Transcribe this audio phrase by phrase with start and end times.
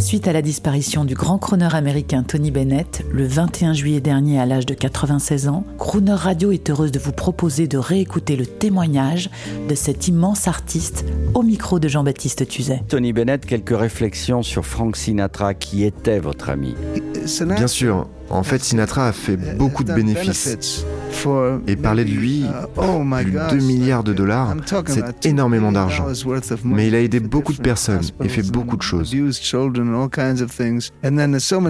[0.00, 4.46] Suite à la disparition du grand crooner américain Tony Bennett, le 21 juillet dernier à
[4.46, 9.28] l'âge de 96 ans, Crooner Radio est heureuse de vous proposer de réécouter le témoignage
[9.68, 11.04] de cet immense artiste
[11.34, 12.82] au micro de Jean-Baptiste Tuzet.
[12.88, 16.74] Tony Bennett, quelques réflexions sur Frank Sinatra, qui était votre ami.
[17.54, 20.86] Bien sûr, en fait, Sinatra a fait beaucoup de bénéfices.
[21.66, 24.54] Et parler de lui, plus de 2 milliards de dollars,
[24.86, 26.06] c'est énormément d'argent.
[26.64, 29.14] Mais il a aidé beaucoup de personnes et fait beaucoup de choses.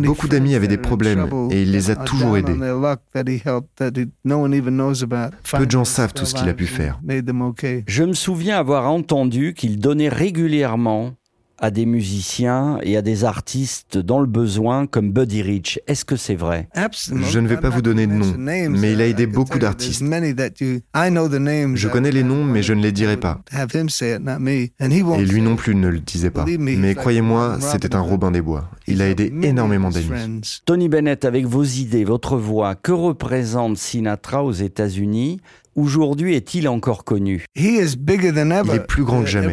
[0.03, 2.55] Beaucoup d'amis avaient des problèmes et il les a toujours aidés.
[5.53, 7.01] Peu de gens savent tout ce qu'il a pu faire.
[7.87, 11.13] Je me souviens avoir entendu qu'il donnait régulièrement
[11.61, 15.79] à des musiciens et à des artistes dans le besoin comme Buddy Rich.
[15.87, 16.69] Est-ce que c'est vrai?
[16.75, 20.03] Je ne vais pas vous donner de nom, mais il a aidé beaucoup d'artistes.
[20.03, 23.43] Je connais les noms, mais je ne les dirai pas.
[23.53, 26.47] Et lui non plus ne le disait pas.
[26.59, 28.71] Mais croyez-moi, c'était un Robin des Bois.
[28.87, 30.41] Il a aidé énormément d'amis.
[30.65, 35.41] Tony Bennett, avec vos idées, votre voix, que représente Sinatra aux États-Unis?
[35.77, 37.45] Aujourd'hui, est-il encore connu?
[37.57, 39.53] Il est plus grand que jamais.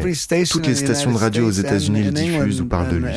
[0.50, 3.10] Toutes les stations de radio aux États-Unis le diffusent ou parlent de lui.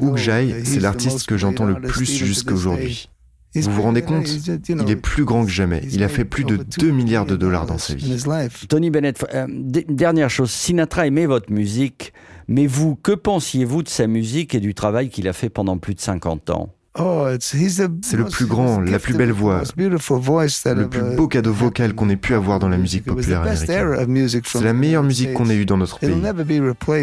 [0.00, 3.08] Où que j'aille, c'est l'artiste que j'entends le plus jusqu'à aujourd'hui.
[3.56, 5.82] Vous vous rendez compte Il est plus grand que jamais.
[5.92, 8.20] Il a fait plus de 2 milliards de dollars dans sa vie.
[8.68, 12.12] Tony Bennett, euh, dernière chose, Sinatra aimait votre musique,
[12.48, 15.94] mais vous, que pensiez-vous de sa musique et du travail qu'il a fait pendant plus
[15.94, 16.74] de 50 ans?
[16.96, 22.16] C'est le plus grand, la plus belle voix, le plus beau cadeau vocal qu'on ait
[22.16, 24.40] pu avoir dans la musique populaire américaine.
[24.44, 26.14] C'est la meilleure musique qu'on ait eue dans notre pays.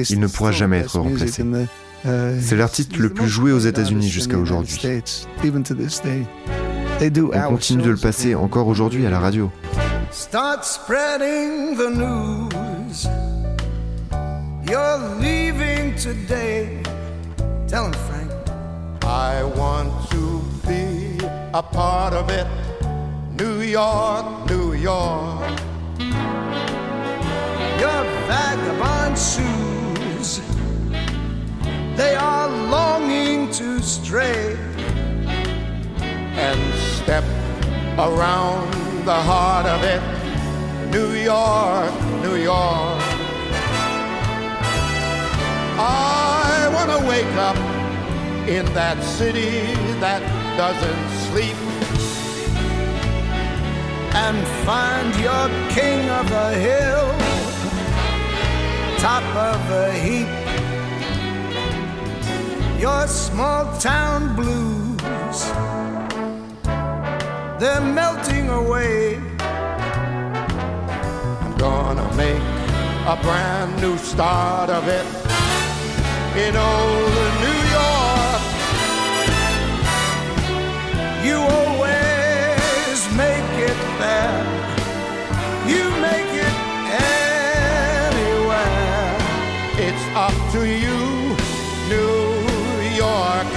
[0.09, 1.43] Il ne pourra jamais être remplacé.
[2.03, 4.79] C'est l'artiste le plus joué aux États-Unis jusqu'à aujourd'hui.
[7.33, 9.51] On continue de le passer encore aujourd'hui à la radio.
[10.11, 13.07] Start spreading the news.
[14.67, 16.81] You're leaving today.
[17.67, 18.20] Tell him, Frank.
[19.11, 21.19] I want to be
[21.53, 22.47] a part of it.
[23.35, 25.49] New York, New York.
[27.83, 28.01] Your
[28.31, 30.39] vagabond shoes,
[31.97, 34.57] they are longing to stray
[36.47, 36.59] and
[36.95, 37.25] step
[37.99, 38.71] around
[39.03, 40.01] the heart of it.
[40.89, 41.91] New York,
[42.23, 43.01] New York.
[45.77, 47.80] I want to wake up
[48.57, 50.21] in that city that
[50.57, 51.55] doesn't sleep
[54.13, 57.07] and find your king of the hill,
[58.99, 60.27] top of the heap.
[62.77, 65.39] Your small town blues,
[67.57, 69.15] they're melting away.
[71.41, 72.43] I'm gonna make
[73.13, 75.07] a brand new start of it
[76.35, 77.20] in old
[90.15, 91.35] up to you,
[91.87, 93.47] New York,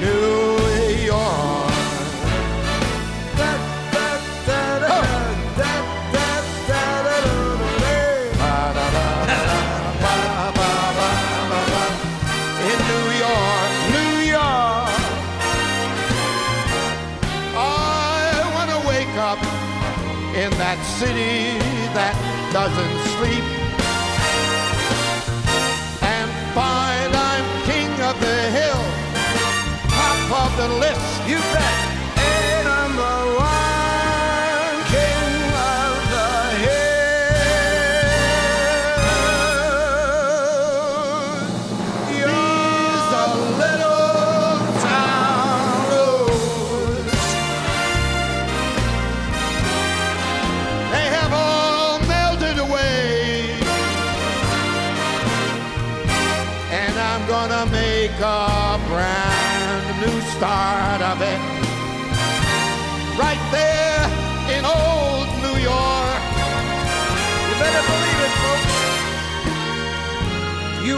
[0.00, 1.56] New York.
[20.36, 21.58] in that city
[21.94, 22.14] that
[22.52, 23.65] doesn't sleep.
[31.28, 31.95] you bet.
[60.36, 61.40] Start of it.
[63.16, 64.04] Right there
[64.54, 66.20] in old New York.
[67.48, 68.74] You better believe it, folks.
[70.84, 70.96] You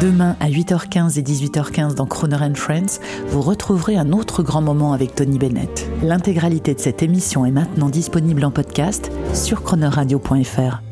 [0.00, 4.92] Demain à 8h15 et 18h15 dans Croner and Friends, vous retrouverez un autre grand moment
[4.92, 5.88] avec Tony Bennett.
[6.02, 10.82] L'intégralité de cette émission est maintenant disponible en podcast sur chronoradio.fr.